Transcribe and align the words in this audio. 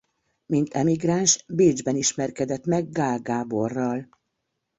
Mint 0.45 0.73
emigráns 0.73 1.45
Bécsben 1.47 1.95
ismerkedett 1.95 2.65
meg 2.65 2.91
Gaál 2.91 3.19
Gáborral. 3.19 4.09